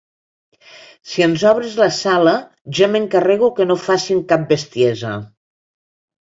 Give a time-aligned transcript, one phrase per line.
[1.09, 2.33] Si ens obres la Sala,
[2.79, 5.13] ja m'encarrego que no facin cap bestiesa.